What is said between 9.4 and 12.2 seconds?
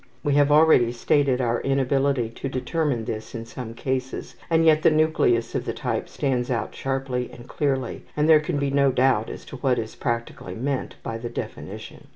to what is practically meant by the definition.